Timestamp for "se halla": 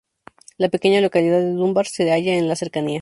1.85-2.33